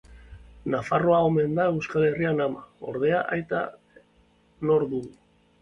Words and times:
Nafarroa 0.75 1.19
omen 1.25 1.53
da 1.59 1.67
Euskal 1.73 2.05
Herriaren 2.07 2.43
ama. 2.47 2.65
Ordea, 2.93 3.23
aita 3.37 3.63
nor 4.71 4.91
dugu? 4.97 5.17